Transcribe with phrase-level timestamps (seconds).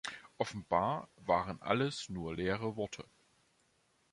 [0.39, 3.05] Offenbar waren alles nur leere Worte.